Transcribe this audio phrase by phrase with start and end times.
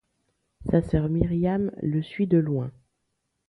[0.71, 2.71] Sa sœur Myriam le suit de loin.